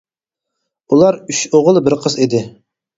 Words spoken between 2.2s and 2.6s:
ئىدى.